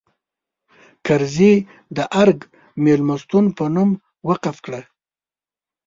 کرزي 1.05 1.53
د 1.95 1.97
ارګ 2.21 2.39
مېلمستون 2.83 3.45
په 3.57 3.65
نوم 3.75 3.89
وقف 4.29 4.55
کړه. 4.65 4.81